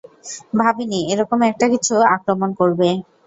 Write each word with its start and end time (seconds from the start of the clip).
ভাবিনি, 0.59 0.99
এরকম 1.11 1.39
একটা 1.49 1.65
কিছু 1.73 1.93
আক্রমণ 2.15 2.49
করবে! 2.59 2.89